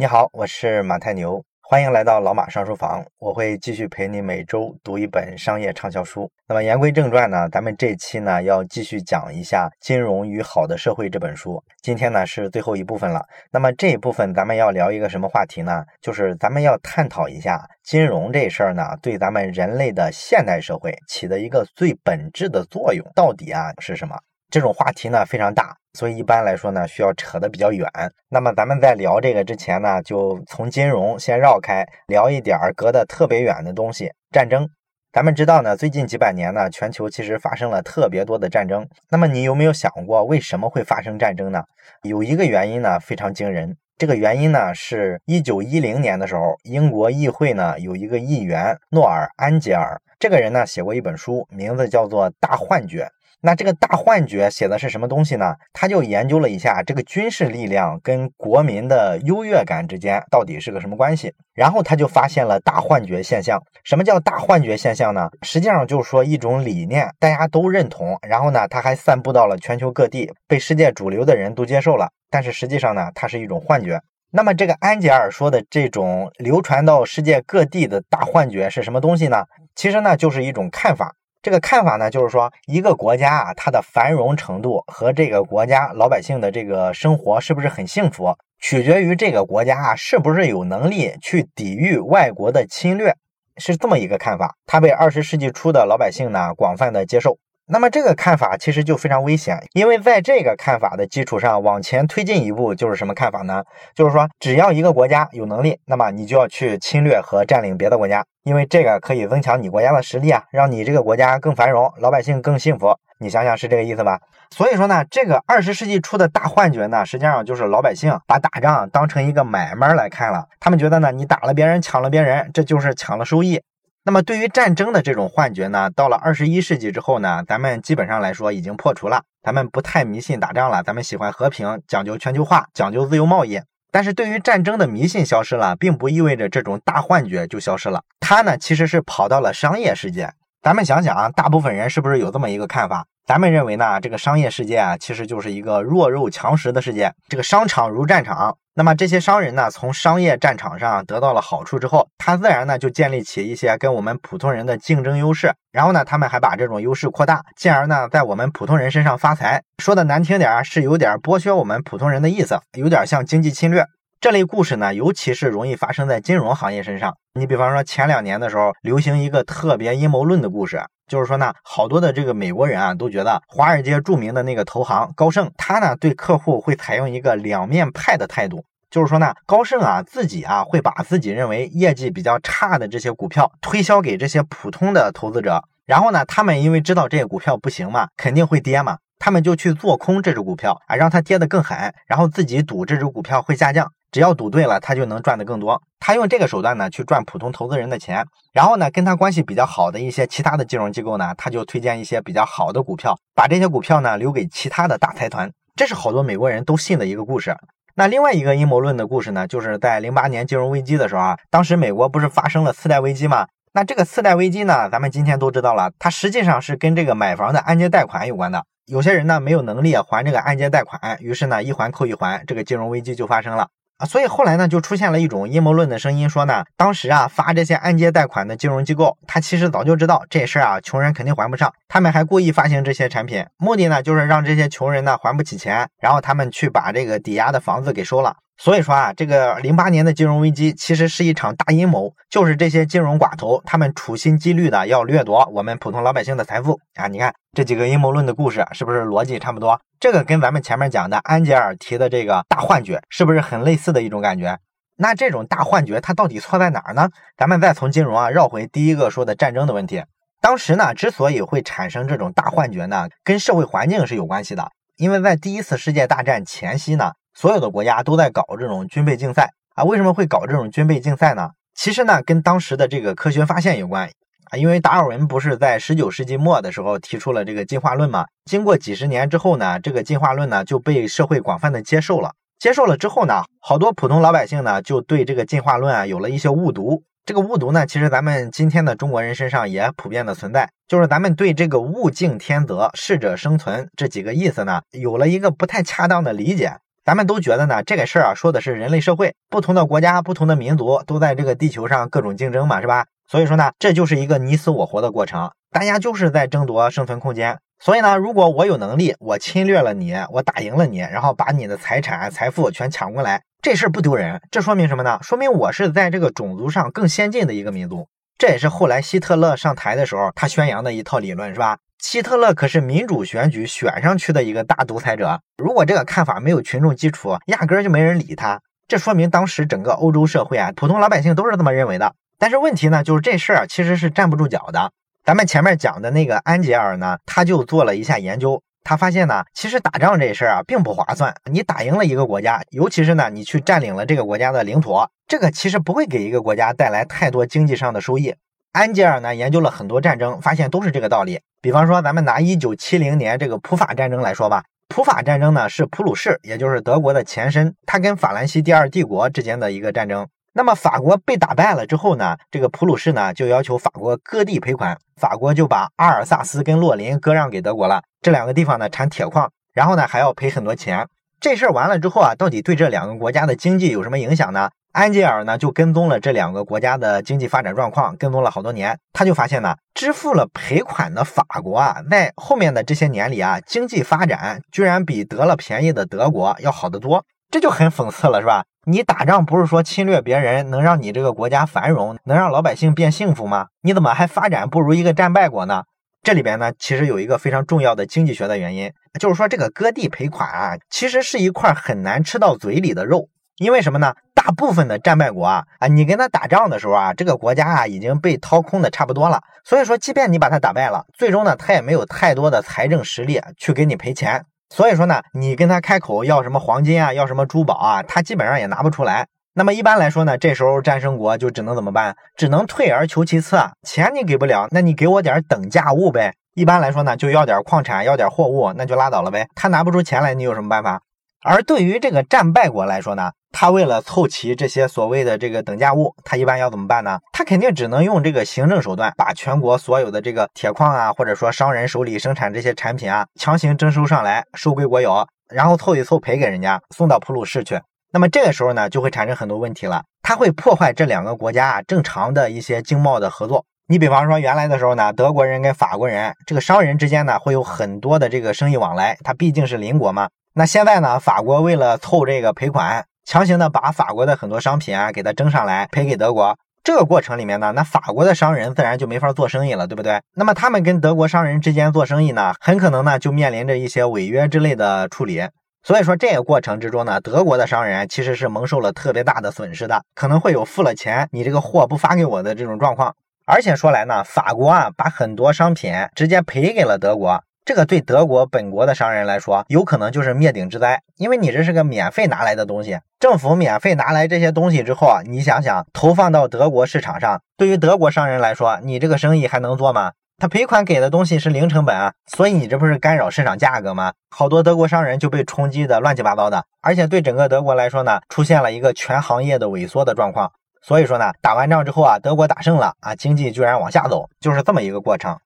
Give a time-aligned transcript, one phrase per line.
[0.00, 3.04] 你好，我是马太牛，欢迎来到老马上书房。
[3.18, 6.26] 我会继续陪你每周读一本商业畅销书。
[6.48, 11.62] 那么言归正传呢，咱们这期呢要继续讲一下《金融与好的社会》这本书。
[11.82, 13.22] 今天呢是最后一部分了。
[13.52, 15.84] 那么这一部分咱们要聊一个什么话题呢？
[16.00, 24.16] 就是咱们要探讨一下金融这事儿呢，对咱们人类的现代社会起的一个最本质的作用到底啊是什么？
[24.50, 27.88] 这种话题呢非常大，所以一般来说呢需要扯得比较远。
[28.28, 34.68] 那么咱们在聊这个之前呢，就从金融先绕开，聊一点儿隔得特别远的东西——战争。
[35.12, 38.86] 咱们知道呢，最近几百年呢，全球其实发生了特别多的战争。
[39.08, 41.62] 那么你有没有想过，为什么会发生战争呢？
[42.02, 53.04] 有一个原因呢非常惊人，这个原因呢是一九一零年的时候，英国议会呢有一个议员诺尔·安杰尔，这个人呢写过一本书，名字叫做《大幻觉》。
[53.42, 55.54] 那这个大幻觉写的是什么东西呢？
[55.72, 63.58] 他就研究了一下这个军事力量跟国民的优越感之间到底是个什么关系，然后他就发现了大幻觉现象。
[63.82, 65.30] 什么叫大幻觉现象呢？
[65.42, 72.10] 实际上就是说一种理念大家都认同，然后呢，它还散布到了全球各地，被世界主流的人都接受了。
[72.28, 74.00] 但是实际上呢，它是一种幻觉。
[74.32, 79.44] 那么这个安杰尔说的这种流传到世界各地的大幻觉是什么东西呢？
[79.74, 81.14] 其实呢，就是一种看法。
[81.42, 93.14] 这个看法呢，就是说一个国家啊，它的繁荣程度和这个国家老百姓的这个生活是不是很幸福，取决于这个国家啊是不是有能力去抵御外国的侵略，
[93.56, 94.54] 是这么一个看法。
[94.66, 97.38] 它被二十世纪初的老百姓呢广泛的接受。
[97.72, 103.62] 那么这个看法其实就非常危险，因为在这个看法的基础上往前推进一步，就是什么看法呢？
[103.94, 112.92] 就是说，只要一个国家有能力，那么你就要去侵略和占领别的国家，因为这个可以增强你国家的实力啊，让你这个国家更繁荣，老百姓更幸福。
[113.20, 114.18] 你想想是这个意思吧？
[114.50, 123.62] 所以说呢，这个二十世纪初的大幻觉呢，实际上就是老百姓把打仗当成一个买卖来看了，他们觉得呢，你打了别人，抢了别人，这就是抢了收益。
[124.02, 129.24] 那么，对于战争的这种幻觉呢，到了二十一世纪之后呢，咱们基本上来说已经破除了。
[129.42, 133.60] 咱们不太迷信打仗了，咱们喜欢和平，讲究全球化，讲究自由贸易。
[133.92, 138.02] 但是对于战争的迷信消失了，并不意味着这种大幻觉就消失了。
[138.20, 140.32] 它呢，其实是跑到了商业世界。
[140.62, 143.06] 咱们想想啊，大部分人是不是有这么一个看法？
[143.26, 147.10] 咱们认为呢，这个商业世界啊，其实就是一个弱肉强食的世界。
[147.30, 148.54] 这个商场如战场。
[148.74, 159.62] 那么这些商人呢，从商业战场上得到了好处之后，他自然呢就建立起一些跟我们普通人的竞争优势，然后呢，他们还把这种优势扩大，进而呢在我们普通人身上发财。
[159.78, 163.86] 说的难听点儿是有点剥削我们普通人的意思，有点像经济侵略。
[164.20, 167.16] 这类故事呢，尤其是容易发生在金融行业身上。
[167.32, 193.90] 你比方说前两年的时候，流行一个特别阴谋论的故事，就是说呢，好多的这个美国人啊，都觉得华尔街著名的那个投行高盛，他呢对客户会采用一个两面派的态度，就是说呢，高盛啊自己啊会把自己认为业绩比较差的这些股票推销给这些普通的投资者，然后呢，他们因为知道这个股票不行嘛，肯定会跌嘛，他们就去做空这只股票啊，让它跌得更狠，然后自己赌这只股票会下降。
[194.10, 195.80] 只要赌对了，他就能赚得更多。
[195.98, 198.24] 他用这个手段呢，去赚普通投资人的钱。
[198.52, 205.50] 然后呢，跟他关系比较好的一些其他的金融机构呢，他就推荐一些比较好的股票，把这些股票呢留给其他的大财团。
[205.76, 207.56] 这是好多美国人都信的一个故事。
[207.94, 213.46] 那另外一个阴谋论的故事呢，就是在零八年金融危机的时候啊，当时美国不是发生了次贷危机吗？
[213.72, 218.64] 那这个次贷危机呢，咱们今天都知道了，它实际上是跟这个买房的按揭贷款有关的。
[218.86, 223.68] 有些人呢没有能力还这个按揭贷款，于是呢一环扣一环，这个金融危机就发生了。
[224.00, 238.36] 啊，所以后来呢，就出现了一种阴谋论的声音，说呢，当时啊发这些按揭贷款的金融机构，他其实早就知道这事儿啊，穷人肯定还不上，他们还故意发行这些产品，目的呢就是让这些穷人呢还不起钱，然后他们去把这个抵押的房子给收了。
[238.62, 247.06] 所以说啊，这个零八年的金融危机其实是一场大阴谋，就是这些金融寡头他们处心积虑的要掠夺我们普通老百姓的财富啊！
[247.06, 249.80] 你看这几个阴谋论的故事是不是逻辑差不多？
[249.98, 254.58] 这个跟咱们前面讲的安吉尔提的这个大幻觉是不是很类似的一种感觉？
[254.98, 257.08] 那这种大幻觉它到底错在哪儿呢？
[257.38, 260.04] 咱们再从金融啊绕回第一个说的战争的问题。
[260.42, 267.12] 当时呢，之所以会产生这种大幻觉呢，跟社会环境是有关系的，因为在第一次世界大战前夕呢。
[267.34, 271.50] 所有的国家都在搞这种军备竞赛啊，为什么会搞这种军备竞赛呢？
[271.74, 274.08] 其实呢，跟当时的这个科学发现有关
[274.50, 274.58] 啊。
[274.58, 278.26] 因为达尔文不是在十九世纪末的时候提出了这个进化论嘛？
[278.44, 282.32] 经过几十年之后呢，这个进化论呢就被社会广泛的接受了。
[282.58, 287.04] 接受了之后呢，好多普通老百姓呢就对这个进化论啊有了一些误读。
[287.24, 296.76] 这个误读呢，其实咱们今天的中国人身上也普遍的存在，就是咱们对这个物竞天择、适者生存这几个意思呢，有了一个不太恰当的理解。
[297.10, 303.06] 咱们都觉得呢，这个事儿啊，说的是人类社会，不同的国家、不同的民族都在这个地球上各种竞争嘛，是吧？
[303.28, 307.58] 所以说呢，这就是一个你死我活的过程，大家就是在争夺生存空间。
[307.80, 314.40] 所以呢，如果我有能力，我侵略了你，我打赢了你，然后把你的财产、财富全抢过来，这事儿不丢人。
[314.48, 315.18] 这说明什么呢？
[315.20, 318.06] 说明我是在这个种族上更先进的一个民族。
[318.38, 321.78] 这也是后来希特勒上台的时候他宣扬的一套理论，是吧？
[322.00, 325.40] 希特勒可是民主选举选上去的一个大独裁者。
[325.58, 328.60] 如果这个看法没有群众基础，压根儿就没人理他。
[328.88, 332.14] 这说明当时整个欧洲社会啊，普通老百姓都是这么认为的。
[332.38, 334.90] 但是问题呢，就是这事儿其实是站不住脚的。
[335.22, 341.34] 咱们前面讲的那个安吉尔呢，他就做了一下研究，他发现呢，其实打仗这事儿啊并不划算。
[341.52, 344.96] 你打赢了一个国家，尤其是呢，你去占领了这个国家的领土，
[345.28, 348.34] 这个其实不会给一个国家带来太多经济上的收益。
[348.72, 351.40] 安吉尔呢研究了很多战争，发现都是这个道理。
[351.60, 360.28] 比方说，咱们拿一九七零年这个普法战争来说吧，普法战争呢是普鲁士，也就是德国的前身，它跟法兰西第二帝国之间的一个战争。
[360.52, 368.00] 那么法国被打败了之后呢，这个普鲁士呢就要求法国割地赔款，法国就把阿尔萨斯跟洛林割让给德国了。
[368.22, 371.08] 这两个地方呢产铁矿，然后呢还要赔很多钱。
[371.40, 374.70] 这事儿完了之后啊，到底对这两个国家的经济有什么影响呢？
[374.92, 388.64] 安吉尔呢就跟踪了这两个国家的经济发展状况，跟踪了好多年，他就发现呢，支付了赔款的法国啊，在后面的这些年里啊，经济发展居然比得了便宜的德国要好得多，这就很讽刺了，是吧？
[388.86, 393.66] 你打仗不是说侵略别人能让你这个国家繁荣，能让老百姓变幸福吗？
[393.82, 395.84] 你怎么还发展不如一个战败国呢？
[396.22, 403.28] 这里边呢，其实有一个非常重要的经济学的原因，就是说这个割地赔款啊，其实是一块很难吃到嘴里的肉。
[403.56, 404.14] 因为什么呢？
[404.42, 409.38] 大部分的战败国啊啊，你跟他打仗的时候啊，这个国家啊已经被掏空的差不多了。
[409.64, 414.42] 所以说，即便你把他打败了，最终呢，他也没有太多的财政实力去给你赔钱。
[414.74, 419.26] 所以说呢，你跟他开口要什么黄金啊，要什么珠宝啊，他基本上也拿不出来。
[419.52, 422.16] 那么一般来说呢，这时候战胜国就只能怎么办？
[422.34, 426.32] 只能退而求其次啊，钱你给不了，那你给我点等价物呗。
[426.54, 429.46] 一般来说呢，就要点矿产，要点货物，那就拉倒了呗。
[429.54, 431.02] 他拿不出钱来，你有什么办法？
[431.42, 437.18] 而对于这个战败国来说呢，他为了凑齐这些所谓的这个等价物，他一般要怎么办呢？
[437.32, 447.80] 他肯定只能用这个行政手段，把全国所有的这个铁矿啊，或者说商人手里生产这些产品啊，强行征收上来，收归国有，然后凑一凑赔给人家，送到普鲁士去。
[448.12, 453.64] 那么这个时候呢，就会产生很多问题了，他会破坏这两个国家啊正常的一些经贸的合作。
[453.88, 460.28] 你比方说原来的时候呢，德国人跟法国人这个商人之间呢，会有很多的这个生意往来，他毕竟是邻国嘛。
[460.52, 461.20] 那现在呢？
[461.20, 466.56] 法国为了凑这个赔款，强行的把法国的很多商品啊给它征上来赔给德国。
[466.82, 470.20] 这个过程里面呢，那法国的商人自然就没法做生意了，对不对？
[470.34, 475.46] 那么他们跟德国商人之间做生意呢，很可能呢就面临着一些违约之类的处理。
[475.82, 483.14] 所以说这个过程之中呢，德国的商人其实是蒙受了特别大的损失的，可能会有付了钱你这个货不发给我的这种状况。
[483.46, 487.42] 而且说来呢，法国啊把很多商品直接赔给了德国。
[487.70, 500.10] 这个对德国本国的商人来说，有可能就是灭顶之灾，因为你这是个免费拿来的东西，政府免费拿来这些东西之后啊，你想想投放到德国市场上，对于德国商人来说，你这个生意还能做吗？
[500.38, 504.14] 他赔款给的东西是零成本啊，所以你这不是干扰市场价格吗？
[504.30, 510.50] 好多德国商人就被冲击的乱七八糟的，而且对整个德国来说呢，出现了一个全行业的萎缩的状况。
[510.82, 515.38] 所以说呢，打完仗之后啊，德国打胜了啊，经济居然往下走，就是这么一个过程。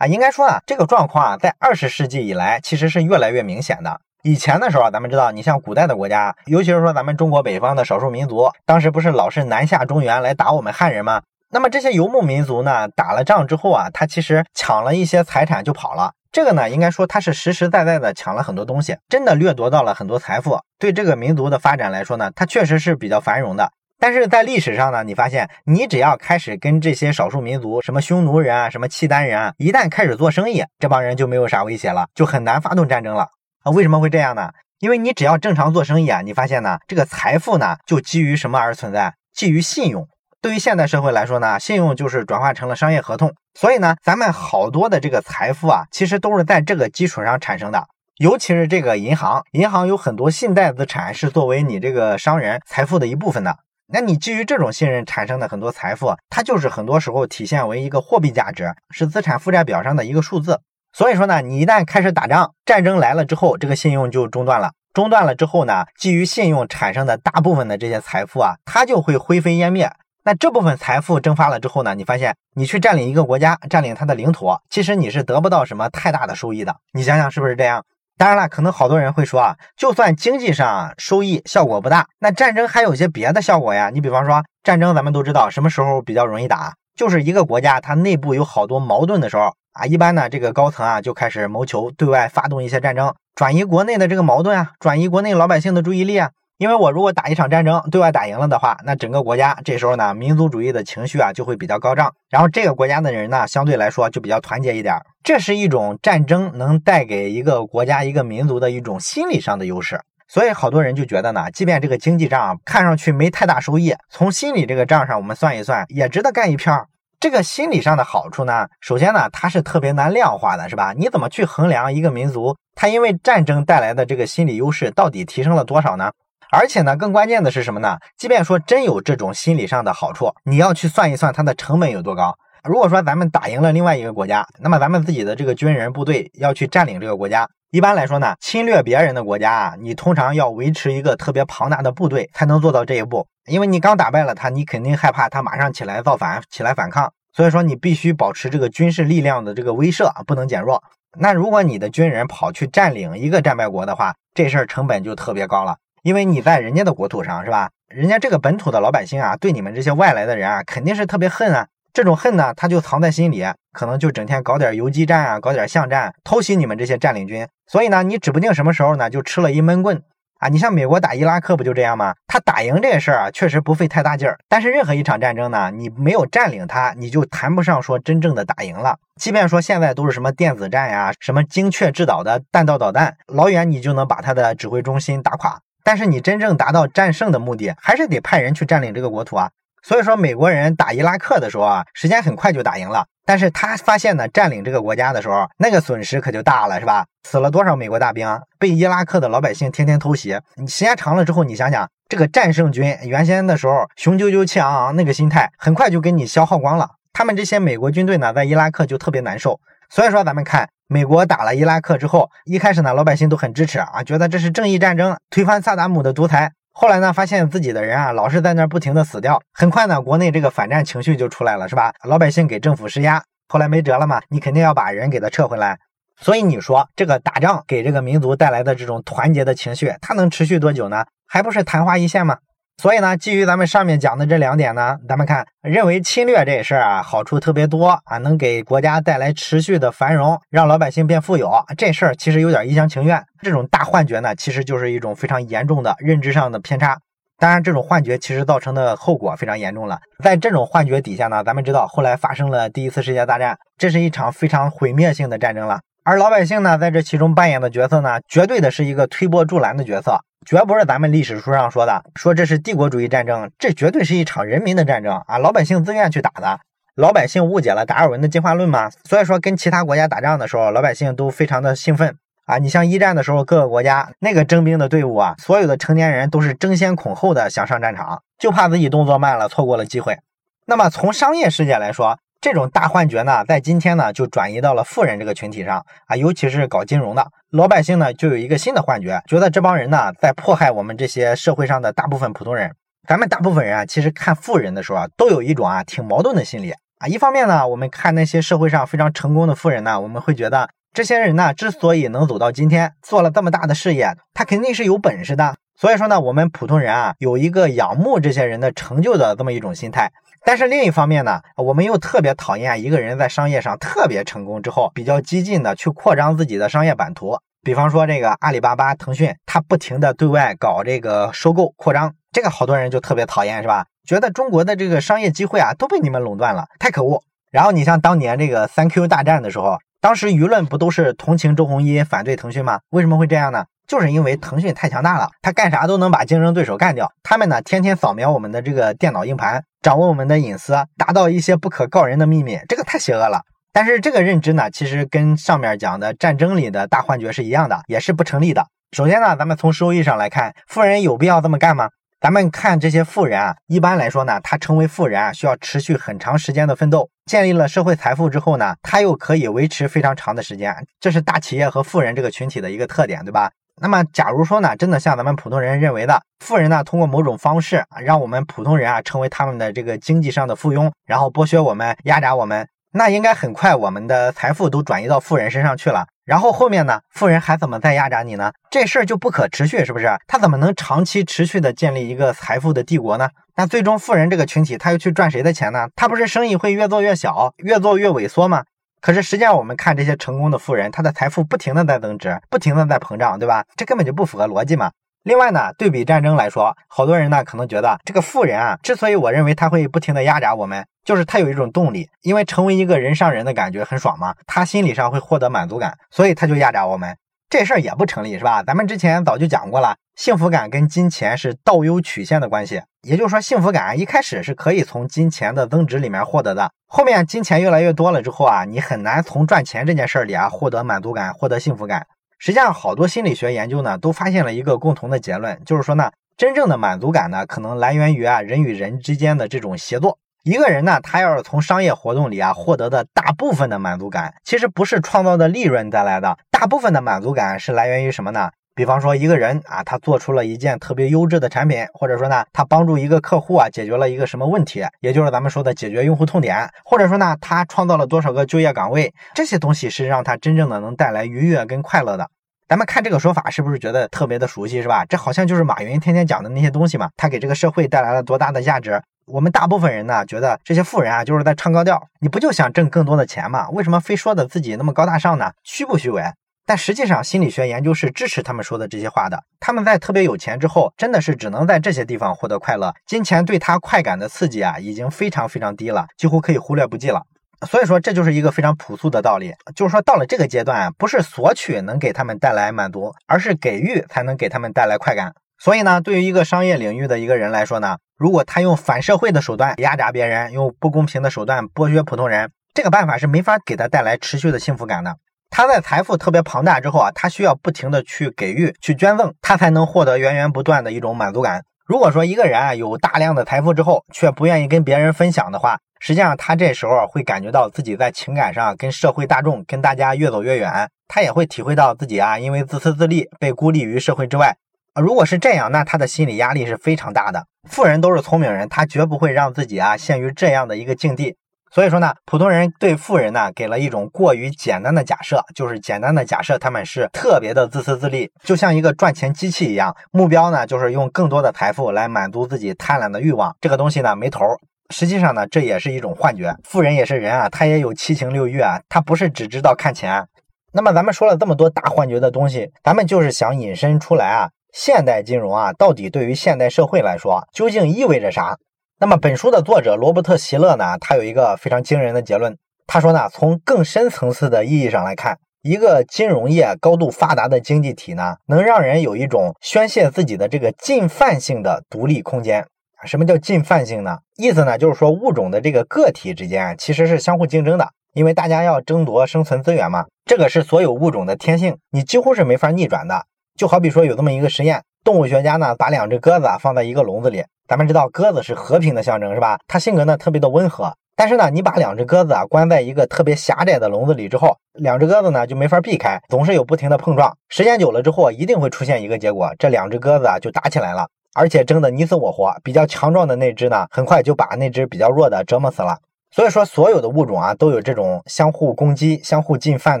[0.06, 4.00] 应该说啊，这个状况啊，在二十世纪以来其实是越来越明显的。
[4.22, 11.20] 以前的时候啊，咱们知道，你像古代的国家，尤其是说咱们中国北方的少数民族，当时不是老是南下中原来打我们汉人吗？
[11.50, 16.12] 那么这些游牧民族呢，打了仗之后啊，他其实抢了一些财产就跑了。
[16.32, 20.58] 这个呢，应该说他是实实在在的抢了很多东西，真的掠夺到了很多财富。
[20.78, 23.70] 对这个民族的发展来说呢，它确实是比较繁荣的。
[24.04, 33.28] 但是在历史上呢，你发现你只要开始跟这些少数民族，什么匈奴人啊，什么契丹人啊，一旦开始做生意，这帮人就没有啥威胁了，就很难发动战争了
[33.62, 33.72] 啊？
[33.72, 34.50] 为什么会这样呢？
[34.80, 39.14] 因为你只要正常做生意啊，你发现呢，这个财富呢就基于什么而存在？
[39.32, 40.06] 基于信用。
[40.42, 43.32] 对于现代社会来说呢，信用就是转化成了商业合同。
[43.58, 47.86] 所以呢，咱们好多的这个财富啊，其实都是在这个基础上产生的。
[48.18, 53.56] 尤其是这个银行，银行有很多信贷资产是作为你这个商人财富的一部分的。
[53.86, 60.60] 那你基于这种信任产生的很多财富，它就是很多时候体现为一个货币价值，是资产负债表上的一个数字。
[60.92, 64.72] 所以说呢，你一旦开始打仗，战争来了之后，这个信用就中断了。
[64.92, 69.92] 中断了之后呢，基于信用产生的大部分的这些财富啊，它就会灰飞烟灭。
[70.22, 76.76] 那这部分财富蒸发了之后呢，你发现你去占领一个国家，占领它的领土，其实你是得不到什么太大的收益的。
[76.92, 77.84] 你想想是不是这样？
[78.16, 83.90] 当然了，可能好多人会说啊，就算经济上收益效果不大，那战争还有些别的效果呀。
[83.92, 96.30] 你比方说战争，咱们都知道什么时候比较容易打，就是一个国家它内部有好多矛盾的时候啊，一般呢这个高层啊就开始谋求对外发动一些战争，转移国内的这个矛盾啊，转移国内老百姓的注意力啊。
[96.56, 104.94] 因为我如果打一场战争，对外打赢了的话，那整个国家这时候呢，民族主义的情绪啊就会比较高涨，然后这个国家的人呢，相对来说就比较团结一点。
[105.24, 110.00] 这是一种战争能带给一个国家、一个民族的一种心理上的优势。
[110.28, 116.86] 所以好多人就觉得呢，即便这个经济账看上去没太大收益，从心理这个账上我们算一算，也值得干一票。
[117.18, 120.92] 这个心理上的好处呢，首先呢，它是特别难量化的，是吧？
[120.96, 126.12] 你怎么去衡量一个民族，它因为战争带来的这个心理优势到底提升了多少呢？
[126.50, 127.96] 而且呢，更关键的是什么呢？
[128.16, 132.36] 即便说真有这种心理上的好处，你要去算一算它的成本有多高。
[132.62, 143.26] 如果说咱们打赢了另外一个国家，那么咱们自己的这个军人部队要去占领这个国家，一般来说呢，侵略别人的国家啊，你通常要维持一个特别庞大的部队才能做到这一步。
[143.46, 150.82] 因为你刚打败了他，你肯定害怕他马上起来造反，起来反抗，所以说你必须保持这个军事力量的这个威慑，不能减弱。
[151.18, 155.76] 那如果你的军人跑去占领一个战败国的话，这事儿成本就特别高了。
[156.04, 157.70] 因为你在人家的国土上是吧？
[157.88, 161.66] 人家这个本土的老百姓啊，对你们这些外来的人啊，肯定是特别恨啊。
[161.94, 163.42] 这种恨呢，他就藏在心里，
[163.72, 167.48] 可能就整天搞点游击战啊，搞点巷战，偷袭你们这些占领军。
[167.66, 170.02] 所以呢，你指不定什么时候呢，就吃了一闷棍
[170.40, 170.48] 啊。
[170.48, 172.12] 你像美国打伊拉克不就这样吗？
[172.26, 174.38] 他打赢这事儿啊，确实不费太大劲儿。
[174.46, 178.98] 但是任何一场战争呢，你没有占领它，你就谈不上说真正的打赢了。
[179.18, 185.60] 即便说现在都是什么电子战呀，什么精确制导的弹道导弹，老远你就能把它的指挥中心打垮。
[185.84, 189.50] 但是你真正达到战胜的目的，还是得派人去占领这个国土啊。
[189.82, 193.04] 所以说，美国人打伊拉克的时候啊，时间很快就打赢了。
[193.26, 197.04] 但是他发现呢，占领这个国家的时候，那个损失可就大了，是吧？
[197.28, 198.26] 死了多少美国大兵？
[198.58, 200.40] 被伊拉克的老百姓天天偷袭。
[200.56, 206.88] 你时间长了之后，你想想，这个战胜军原先的时候雄赳赳气昂昂那个心态，很快就给你消耗光了。
[207.12, 209.60] 他们这些美国军队呢，在伊拉克就特别难受。
[209.90, 210.68] 所以说，咱们看。
[210.86, 216.52] 美国打了伊拉克之后，一开始呢，老百姓都很支持啊，觉得这是正义战争，推翻萨达姆的独裁。
[216.72, 219.40] 后来呢，发现自己的人啊，老是在那不停的死掉。
[219.52, 221.92] 很快呢，国内这个反战情绪就出来了，是吧？
[222.02, 225.78] 老百姓给政府施压，后来没辙了嘛，你肯定要把人给他撤回来。
[226.20, 231.06] 所以你说这个打仗给这个民族带来的这种团结的情绪，它能持续多久呢？
[231.26, 232.38] 还不是昙花一现吗？
[232.76, 243.22] 所以呢，基于咱们上面讲的这两点呢，咱们看认为侵略这事儿啊，好处特别多啊，能给国家带来持续的繁荣，让老百姓变富有，这事儿其实有点一厢情愿。
[243.42, 246.98] 这种大幻觉呢，其实就是一种非常严重的认知上的偏差。
[247.38, 249.98] 当然，这种幻觉其实造成的后果非常严重了。
[250.22, 255.80] 在这种幻觉底下呢，咱们知道后来发生了第一次世界大战，这是一场非常毁灭性的战争了。
[256.06, 260.20] 而老百姓呢，在这其中扮演的角色呢，绝对的是一个推波助澜的角色。
[260.44, 265.38] 绝不是咱们历史书上说的，说这是帝国主义战争，这绝对是一场人民的战争啊！
[265.38, 266.60] 老百姓自愿去打的，
[266.94, 272.58] 老百姓误解了达尔文的进化论嘛，所以说跟其他国家打仗的时候，老百姓都非常的兴奋啊！
[272.58, 280.18] 你像一战的时候，各个国家那个征兵的队伍啊，所有的成年人都是争先恐后的想上战场，就怕自己动作慢了，错过了机会。
[280.66, 292.70] 那么从商业世界来说，这种大幻觉呢，在今天呢，就转移到了富人这个群体上啊，尤其是搞金融的老百姓呢，就有一个新的幻觉，觉得这帮人呢，在迫害我们这些社会上的大部分普通人。
[293.08, 297.08] 咱们大部分人啊，其实看富人的时候啊，都有一种啊挺矛盾的心理啊。
[297.08, 305.56] 一方面呢，我们看那些社会上非常成功的富人呢，我们会觉得这些人呢，之所以能走到今天，做了这么大的事业，他肯定是有本事的。
[305.80, 310.12] 所以说呢，我们普通人啊，有一个仰慕这些人的成就的这么一种心态。
[310.46, 317.38] 但是另一方面呢，我们又特别讨厌一个人在商业上特别成功之后，比较激进的去扩张自己的商业版图。
[317.62, 323.86] 比方说这个阿里巴巴、腾讯，他不停的对外搞这个收购扩张，这个好多人就特别讨厌，是吧？
[324.06, 327.22] 觉得中国的这个商业机会啊都被你们垄断了，太可恶。
[327.50, 332.80] 然后你像当年这个三 Q 大战的时候，当时舆论不都是同情周鸿祎，反对腾讯吗？
[332.90, 333.64] 为什么会这样呢？
[333.86, 337.10] 就是因为腾讯太强大了，他干啥都能把竞争对手干掉。
[337.22, 343.42] 他们呢，天天扫描我们的这个电脑硬盘，掌握我们的隐私，达到一些不可告人的秘密，这个太邪恶了。
[343.70, 348.66] 但是这个认知呢，其实跟上面讲的战争里的大幻觉是一样的，也是不成立的。
[348.96, 351.90] 首先呢，咱们从收益上来看，富人有必要这么干吗？
[352.18, 363.50] 咱们看这些富人啊，一般来说呢，他成为富人啊，需要持续很长时间的奋斗，建立了社会财富之后呢，他又可以维持非常长的时间，这是大企业和富人这个群体的一个特点，对吧？
[363.80, 376.06] 那么，假如说呢，真的像咱们普通人认为的，富人呢通过某种方式啊，让我们普通人啊成为他们的这个经济上的附庸，然后剥削我们、压榨我们，那应该很快我们的财富都转移到富人身上去了。
[376.24, 378.52] 然后后面呢，富人还怎么再压榨你呢？
[378.70, 380.08] 这事儿就不可持续，是不是？
[380.26, 383.28] 他怎么能长期持续的建立一个财富的帝国呢？
[383.56, 385.88] 那最终富人这个群体他又去赚谁的钱呢？
[385.96, 388.64] 他不是生意会越做越小，越做越萎缩吗？
[389.04, 393.62] 可是实际上我们看这些成功的富人，他的财富不停的在增值，不停的在膨胀，对吧？
[393.76, 394.90] 这根本就不符合逻辑嘛。
[395.24, 407.14] 另外呢，对比战争来说，好多人呢可能觉得这个富人啊，之所以我认为他会不停的压榨我们，就是他有一种动力，因为成为一个人上人的感觉很爽嘛，他心理上会获得满足感，所以他就压榨我们。
[407.50, 408.62] 这事儿也不成立是吧？
[408.62, 422.06] 咱们之前早就讲过了，幸福感跟金钱是倒 U 曲线的关系，也就是说，幸福感一开始是可以从金钱的增值里面获得的，后面金钱越来越多了之后啊，你很难从赚钱这件事儿里啊获得满足感，获得幸福感。
[422.38, 430.18] 实际上，好多心理学研究呢，都发现了一个共同的结论，就是说呢，真正的满足感呢，可能来源于啊人与人之间的这种协作。
[430.44, 438.50] 一个人呢，他要是从商业活动里啊获得的大部分的满足感，其实不是创造的利润带来的，大部分的满足感是来源于什么呢？
[438.76, 452.28] 比方说，一个人啊，他做出了一件特别优质的产品，或者说呢，他帮助一个客户啊解决了一个什么问题，也就是咱们说的解决用户痛点，或者说呢，他创造了多少个就业岗位，这些东西是让他真正的能带来愉悦跟快乐的。
[452.68, 455.04] 咱们看这个说法是不是觉得特别的熟悉，是吧？
[455.04, 457.10] 这好像就是马云天天讲的那些东西嘛。
[457.16, 459.00] 他给这个社会带来了多大的价值？
[459.26, 462.02] 我们大部分人呢，觉得这些富人啊，就是在唱高调。
[462.20, 463.68] 你不就想挣更多的钱吗？
[463.70, 465.52] 为什么非说的自己那么高大上呢？
[465.62, 466.24] 虚不虚伪？
[466.66, 469.44] 但实际上，心理学研究是支持他们说的这些话的。
[469.60, 472.94] 他们在特别有钱之后，真的是只能在这些地方获得快乐。
[473.06, 477.22] 金钱对他快感的刺激啊，已经非常非常低了，几乎可以忽略不计了。
[477.66, 485.34] 所以说，这就是一个非常朴素的道理，就是说，到了这个阶段，不是索取能给他们带来满足，而是给予才能给他们带来快感。
[485.58, 495.16] 所以呢，对于一个商业领域的一个人来说呢，如果他用反社会的手段压榨别人，用不公平的手段剥削普通人，这个办法是没法给他带来持续的幸福感的。
[495.56, 501.62] 他在财富特别庞大之后啊，他需要不停的去给予、去捐赠，他才能获得源源不断的一种满足感。
[501.86, 514.56] 如果说一个人啊有大量的财富之后，却不愿意跟别人分享的话，实际上他这时候会感觉到自己在情感上跟社会大众、跟大家越走越远，他也会体会到自己啊因为自私自利被孤立于社会之外。
[514.94, 517.46] 啊，如果是这样，那他的心理压力是非常大的。
[517.70, 521.36] 富人都是聪明人，他绝不会让自己啊陷于这样的一个境地。
[521.74, 533.52] 所以说呢，普通人对富人呢给了一种过于简单的假设，就是简单的假设他们是特别的自私自利，就像一个赚钱机器一样，目标呢就是用更多的财富来满足自己贪婪的欲望。
[533.60, 534.44] 这个东西呢没头。
[534.90, 536.54] 实际上呢，这也是一种幻觉。
[536.62, 540.24] 富人也是人啊，他也有七情六欲啊，他不是只知道看钱。
[540.72, 548.56] 那么咱们说了这么多大幻觉的东西，咱们就是想引申出来啊，现代金融啊，到底对于现代社会来说究竟意味着啥？
[549.00, 552.56] 那么，本书的作者罗伯特·席勒呢，他有一个非常惊人的结论。
[552.86, 562.64] 他说呢，从更深层次的意义上来看，一个金融业高度发达的经济体呢，能让人有一种宣泄自己的这个进犯性的独立空间。
[563.04, 564.16] 什么叫进犯性呢？
[564.36, 570.06] 意思呢，就是说物种的这个个体之间其实是相互竞争的，因为大家要争夺生存资源嘛。
[570.24, 573.26] 这个是所有物种的天性，你几乎是没法逆转的。
[573.58, 577.44] 就好比说有这么一个实验，动物学家呢，把两只鸽子放在一个笼子里。
[577.68, 579.58] 咱们知道鸽子是和平的象征，是吧？
[579.68, 580.90] 它性格呢特别的温和。
[581.14, 587.36] 但是呢，你把两只鸽子啊关在一个特别狭窄的笼子里之后，两只鸽子呢就没法避开，总是有不停的碰撞。
[587.50, 592.50] 时间久了之后，一定会出现一个结果，这两只鸽子啊就打起来了，而且争得你死我活。
[592.62, 595.98] 比较强壮的那只呢，很快就把那只比较弱的折磨死了。
[596.30, 600.00] 所以说，所有的物种啊都有这种相互攻击、相互进犯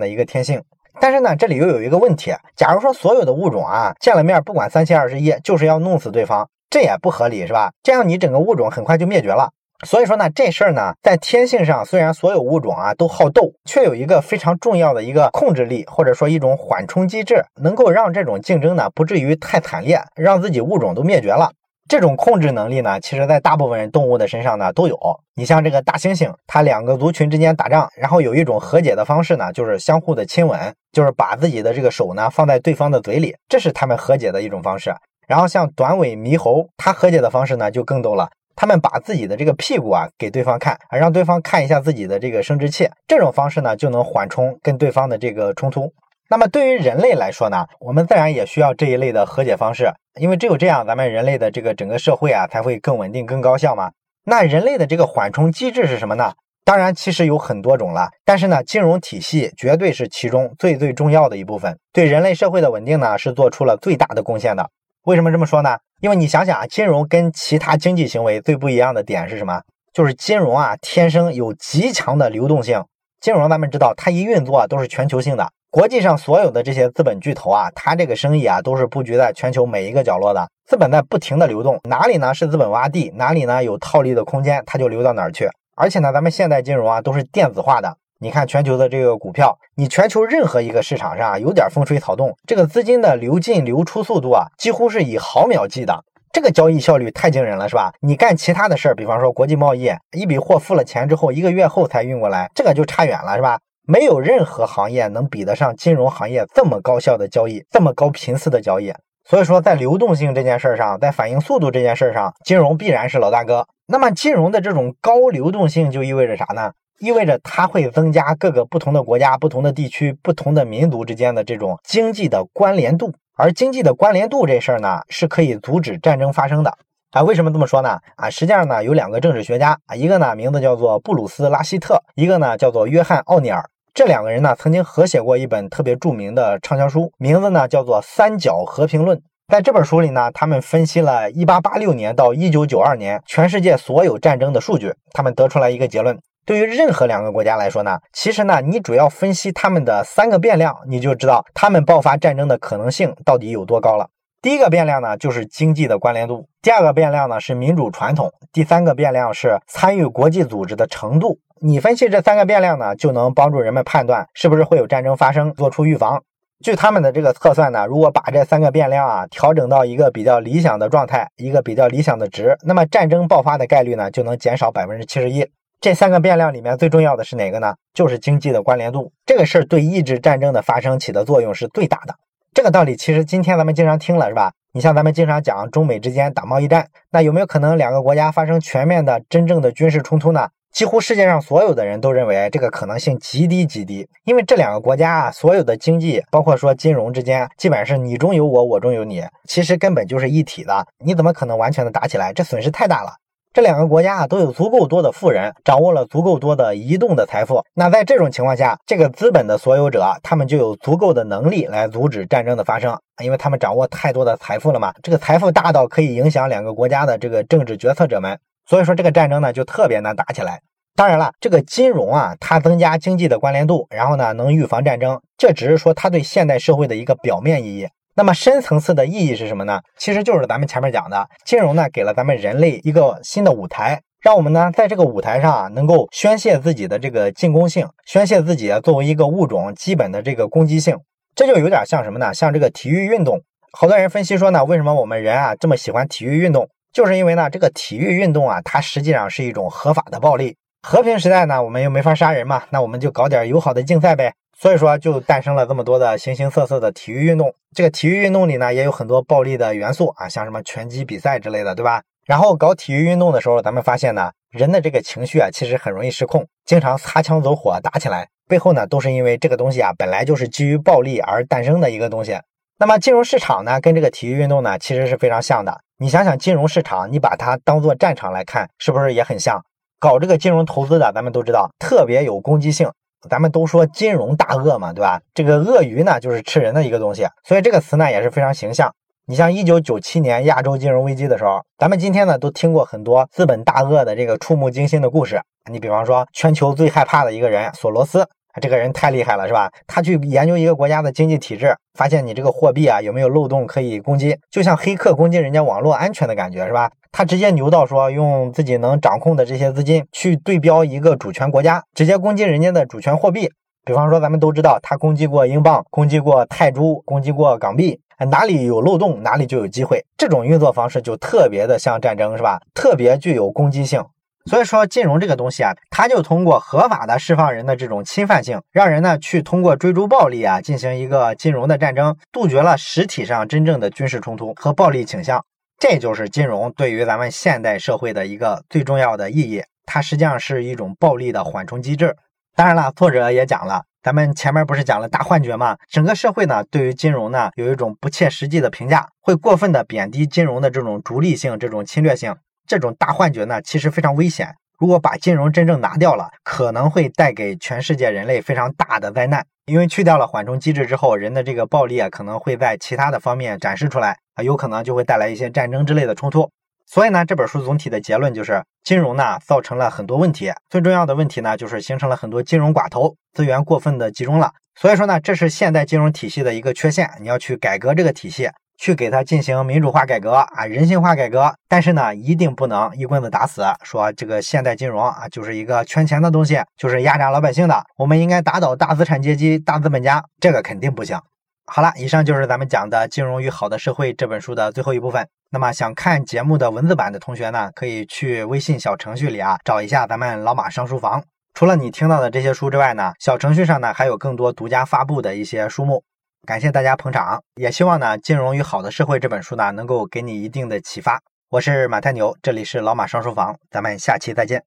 [0.00, 0.62] 的一个天性。
[1.00, 6.48] 但是呢，这里又有一个问题：假如说所有的物种啊见了面，不管三七二十一，就是要弄死对方。
[6.70, 7.70] 这也不合理，是吧？
[7.82, 9.50] 这样你整个物种很快就灭绝了。
[9.84, 21.50] 所以说呢，这事儿呢，在天性上，虽然所有物种啊都好斗，却有一个非常重要的一个控制力，或者说一种缓冲机制，能够让这种竞争呢不至于太惨烈，让自己物种都灭绝了。
[21.88, 24.98] 这种控制能力呢，其实在大部分动物的身上呢都有。
[25.34, 34.94] 你像这个大猩猩，它两个族群之间打仗，然后有一种和解的方式呢，就是相互的亲吻，就是把自己的这个手呢放在对方的嘴里，这是他们和解的一种方式。
[35.26, 38.28] 然后像短尾猕猴，它和解的方式呢就更逗了。
[38.56, 45.92] 他们把自己的这个屁股啊给对方看，让对方看一下自己的这个生殖器，这种方式呢就能缓冲跟对方的这个冲突。
[46.34, 53.92] 那么对于人类来说呢，我们自然也需要这一类的和解方式，因为只有这样，咱们人类的这个整个社会啊才会更稳定、更高效嘛。
[54.24, 56.32] 那人类的这个缓冲机制是什么呢？
[56.64, 64.68] 当然，其实有很多种了，但是呢，金融体系绝对是其中最最重要的一部分，对人类社会的稳定呢是做出了最大的贡献的。
[65.04, 65.76] 为什么这么说呢？
[66.00, 69.62] 因为你想想啊，金融跟其他经济行为最不一样的点是什么？
[69.92, 72.82] 就是金融啊，天生有极强的流动性。
[73.20, 75.48] 金融咱们知道，它一运作都是全球性的。
[75.74, 80.48] 国际上所有的这些资本巨头啊，它这个生意啊，都是布局在全球每一个角落的。
[80.64, 85.48] 资本在不停的流动，哪里呢是资本洼地，哪里呢有套利的空间，它就流到哪儿去。
[85.74, 87.96] 而且呢，咱们现代金融啊，都是电子化的。
[88.20, 96.04] 你看全球的这个股票，你全球任何一个市场上啊有点风吹草动，这个资金的流进流出速度啊，几乎是以毫秒计的。
[96.32, 97.92] 这个交易效率太惊人了，是吧？
[97.98, 103.58] 你干其他的事儿，比方说国际贸易，一笔货付了钱之后，一个月后才运过来，这个就差远了，是吧？
[103.86, 108.92] 没有任何行业能比得上金融行业这么高效的交易，这么高频次的交易。
[109.24, 113.66] 所以说，在流动性这件事儿上，在反应速度这件事儿上，金融必然是老大哥。
[113.86, 116.72] 那么，金融的这种高流动性就意味着啥呢？
[116.98, 123.12] 意味着它会增加各个不同的国家、不同的地区、不同的民族之间的这种经济的关联度。
[123.36, 126.72] 而经济的关联度这事儿呢，是可以阻止战争发生的
[127.10, 127.22] 啊？
[127.22, 127.98] 为什么这么说呢？
[128.16, 133.68] 啊，实际上呢，有两个政治学家啊，一个呢名字叫做布鲁斯·拉希特，一个呢叫做约翰·奥尼尔。
[133.94, 139.16] 这两个人呢曾经合写过一本特别著名的畅销书，名字呢叫做《三角和平论》。
[139.46, 146.18] 在这本书里呢，他们分析了1886年到1992年全世界所有战争的数据，他们得出来一个结论。
[146.44, 154.08] 对于任何两个国家来说呢，其实呢，你主要分析他们的三个变量，你就知道他们爆发战争的可能性到底有多高了。
[154.42, 161.38] 第一个变量呢，就是经济的关联度；第二个变量呢，是民主传统；第三个变量是参与国际组织的程度。
[161.60, 166.22] 你分析这三个变量呢，就能帮助人们判断是不是会有战争发生，做出预防。
[166.62, 175.46] 据他们的这个测算呢，如果把这三个变量啊调整到一个比较理想的状态，一个比较理想的值，那么战争爆发的概率呢，就能减少百分之七十一。
[175.80, 177.74] 这三个变量里面最重要的是哪个呢？
[177.92, 179.12] 就是经济的关联度。
[179.26, 182.14] 这个事儿对抑制战争的发生起的作用是最大的。
[182.52, 184.52] 这个道理其实今天咱们经常听了，是吧？
[184.72, 190.48] 你像咱们经常讲中美之间打贸易战，那有没有可能两个国家发生全面的真正的军事冲突呢？
[190.74, 200.84] 几乎世界上所有的人都认为这个可能性极低极低，因为这两个国家啊，所有的经济，包括说金融之间，基本上是你中有我，我中有你，其实根本就是一体的。
[201.04, 202.32] 你怎么可能完全的打起来？
[202.32, 203.12] 这损失太大了。
[203.52, 207.62] 这两个国家啊都有足够多的富人，掌握了足够多的移动的财富。
[207.74, 214.92] 那在这种情况下，这个资本的所有者他们就有足够的能力来阻止战争的发生，因为他们掌握太多的财富了嘛。
[215.04, 220.60] 这个财富大到可以影响两个国家的这个政治决策者们，所以说这个战争呢就特别难打起来。
[220.96, 227.88] 当然了，这个金融啊，它增加经济的关联度，然后呢能预防战争，这只是说它对现代社会的一个表面意义。
[228.14, 229.80] 那么深层次的意义是什么呢？
[229.98, 240.96] 其实就是咱们前面讲的，金融呢给了咱们人类一个新的舞台，让我们呢在这个舞台上啊能够宣泄自己的这个进攻性，宣泄自己啊作为一个物种基本的这个攻击性。
[241.34, 242.32] 这就有点像什么呢？
[242.32, 243.40] 像这个体育运动，
[243.72, 246.68] 好多人分析说呢，为什么我们人啊这么喜欢体育运动？
[246.94, 250.56] 就是因为呢这个体育运动啊，它实际上是一种合法的暴力。
[250.80, 254.32] 和平时代呢，我们又没法杀人嘛，那我们就搞点友好的竞赛呗。
[254.56, 257.52] 所以说，就诞生了这么多的形形色色的体育运动。
[257.74, 262.00] 这个体育运动里呢，也有很多暴力的元素啊，像什么拳击比赛之类的，对吧？
[262.24, 268.28] 然后搞体育运动的时候，咱们发现呢，人的这个情绪啊，其实很容易失控，经常擦枪走火打起来。
[268.46, 272.38] 背后呢，都是因为这个东西啊，本来就是基于暴力而诞生的一个东西。
[272.78, 275.80] 那么金融市场呢，跟这个体育运动呢，其实是非常像的。
[276.04, 279.64] 你想想，金融市场，你把它当做战场来看，是不是也很像？
[279.98, 282.92] 搞这个金融投资的，咱们都知道，特别有攻击性。
[283.30, 285.18] 咱们都说金融大鳄嘛，对吧？
[285.32, 288.92] 这个鳄鱼呢，就是吃人的一个东西，所以这个词呢也是非常形象。
[289.26, 295.40] 你像一九九七年亚洲金融危机的时候，咱们今天呢都听过很多资本大鳄的这个触目惊心的故事。
[295.72, 298.28] 你比方说，全球最害怕的一个人索罗斯。
[298.60, 299.70] 这个人太厉害了，是吧？
[299.86, 306.90] 他去研究一个国家的经济体制，发现你这个货币啊有没有漏洞可以攻击，就像黑客攻击人家网络安全的感觉，是吧？
[307.12, 313.50] 他直接牛到说用自己能掌控的这些资金去对标一个主权国家，直接攻击人家的主权货币。
[313.84, 320.02] 比方说，咱们都知道他攻击过英镑，攻击过泰铢，攻击过港币，哪里有漏洞哪里就有机会。
[320.16, 322.58] 这种运作方式就特别的像战争，是吧？
[322.72, 324.02] 特别具有攻击性。
[324.50, 335.42] 所以说，金融这个东西啊，它就通过合法的释放人的这种侵犯性，让人呢去通过追逐暴利啊，进行一个金融的战争，杜绝了实体上真正的军事冲突和暴力倾向。
[335.78, 339.62] 这就是金融对于咱们现代社会的一个最重要的意义。
[339.86, 342.14] 它实际上是一种暴力的缓冲机制。
[342.54, 345.76] 当然了，作者也讲了，咱们前面不是讲了大幻觉吗？
[345.90, 352.34] 整个社会呢，对于金融呢有一种不切实际的评价，会过分的贬低金融的这种逐利性、这种侵略性。
[352.66, 354.54] 这种大幻觉呢，其实非常危险。
[354.78, 359.46] 如果把金融真正拿掉了，可能会带给全世界人类非常大的灾难。
[359.66, 366.50] 因为去掉了缓冲机制之后，人的这个暴力啊，可能会在其他的方面展示出来啊，有可能就会带来一些战争之类的冲突。
[366.86, 374.52] 所以呢，这本书总体的结论就是，金融呢造成了很多问题，最重要的问题呢就是形成了很多金融寡头，资源过分的集中了。
[374.74, 378.50] 所以说呢，这是现代金融体系的一个缺陷，你要去改革这个体系。
[378.76, 387.84] 去给它进行民主化改革啊，人性化改革，但是呢，一定不能一棍子打死，说这个现代金融啊就是一个圈钱的东西，就是压榨老百姓的。
[387.96, 391.18] 我们应该打倒大资产阶级、大资本家，这个肯定不行。
[391.66, 395.26] 好了，以上就是咱们讲的《金融与好的社会》这本书的最后一部分。
[395.50, 401.22] 那么想看节目的文字版的同学呢，可以去微信小程序里啊找一下咱们老马上书房。
[401.54, 406.02] 除了你听到的这些书之外呢，小程序上呢还有更多独家发布的一些书目。
[406.44, 411.20] 感谢大家捧场，也希望呢《金融与好的社会》这本书呢能够给你一定的启发。
[411.48, 414.64] 我是马太牛，这里是老马上书房，咱们下期再见。